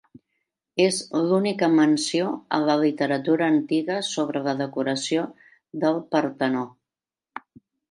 [0.85, 0.95] És
[1.31, 5.29] l'única menció a la literatura antiga sobre la decoració
[5.85, 6.67] del Partenó.